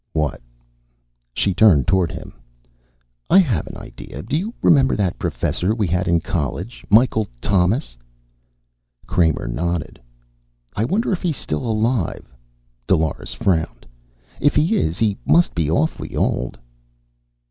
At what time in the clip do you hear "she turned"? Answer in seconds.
1.35-1.85